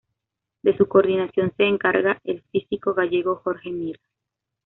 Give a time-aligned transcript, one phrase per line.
[0.63, 3.99] De su coordinación se encarga el físico gallego Jorge Mira.